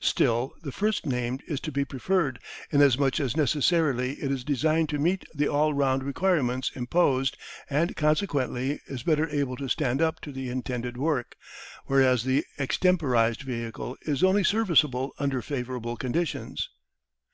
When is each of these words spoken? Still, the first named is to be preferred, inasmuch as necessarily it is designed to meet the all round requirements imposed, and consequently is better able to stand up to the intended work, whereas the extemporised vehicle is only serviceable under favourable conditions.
Still, 0.00 0.52
the 0.60 0.72
first 0.72 1.06
named 1.06 1.42
is 1.48 1.58
to 1.60 1.72
be 1.72 1.86
preferred, 1.86 2.38
inasmuch 2.70 3.18
as 3.18 3.34
necessarily 3.34 4.12
it 4.20 4.30
is 4.30 4.44
designed 4.44 4.90
to 4.90 4.98
meet 4.98 5.24
the 5.34 5.48
all 5.48 5.72
round 5.72 6.02
requirements 6.04 6.70
imposed, 6.74 7.38
and 7.70 7.96
consequently 7.96 8.82
is 8.88 9.02
better 9.02 9.26
able 9.30 9.56
to 9.56 9.68
stand 9.70 10.02
up 10.02 10.20
to 10.20 10.32
the 10.32 10.50
intended 10.50 10.98
work, 10.98 11.34
whereas 11.86 12.24
the 12.24 12.44
extemporised 12.58 13.40
vehicle 13.40 13.96
is 14.02 14.22
only 14.22 14.44
serviceable 14.44 15.14
under 15.18 15.40
favourable 15.40 15.96
conditions. 15.96 16.68